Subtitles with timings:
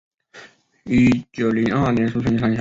[0.85, 2.59] 於一九零二年出生于三峡